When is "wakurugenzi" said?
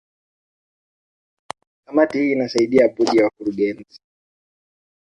3.23-3.99